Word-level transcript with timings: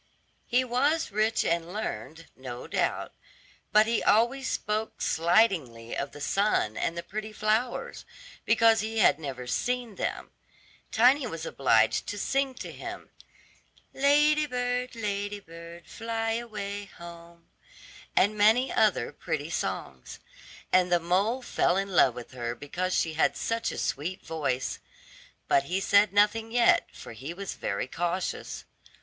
He 0.47 0.63
was 0.63 1.11
rich 1.11 1.45
and 1.45 1.71
learned, 1.71 2.25
no 2.35 2.65
doubt, 2.65 3.13
but 3.71 3.85
he 3.85 4.01
always 4.01 4.47
spoke 4.49 4.99
slightingly 4.99 5.95
of 5.95 6.11
the 6.11 6.19
sun 6.19 6.75
and 6.75 6.97
the 6.97 7.03
pretty 7.03 7.31
flowers, 7.31 8.03
because 8.43 8.79
he 8.79 8.97
had 8.97 9.19
never 9.19 9.45
seen 9.45 9.97
them. 9.97 10.31
Tiny 10.91 11.27
was 11.27 11.45
obliged 11.45 12.07
to 12.07 12.17
sing 12.17 12.55
to 12.55 12.71
him, 12.71 13.11
"Lady 13.93 14.47
bird, 14.47 14.95
lady 14.95 15.39
bird, 15.39 15.85
fly 15.85 16.31
away 16.31 16.85
home," 16.97 17.47
and 18.15 18.35
many 18.35 18.73
other 18.73 19.11
pretty 19.13 19.51
songs. 19.51 20.17
And 20.73 20.91
the 20.91 20.99
mole 20.99 21.43
fell 21.43 21.77
in 21.77 21.89
love 21.89 22.15
with 22.15 22.31
her 22.31 22.55
because 22.55 22.95
she 22.95 23.13
had 23.13 23.37
such 23.37 23.71
a 23.71 23.77
sweet 23.77 24.25
voice; 24.25 24.79
but 25.47 25.65
he 25.65 25.79
said 25.79 26.11
nothing 26.11 26.51
yet, 26.51 26.87
for 26.91 27.11
he 27.13 27.35
was 27.35 27.53
very 27.53 27.85
cautious. 27.85 28.65